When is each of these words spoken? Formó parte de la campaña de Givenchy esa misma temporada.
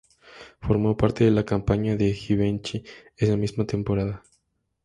Formó 0.61 0.97
parte 0.97 1.25
de 1.25 1.29
la 1.29 1.45
campaña 1.45 1.95
de 1.95 2.11
Givenchy 2.11 2.83
esa 3.17 3.37
misma 3.37 3.65
temporada. 3.67 4.23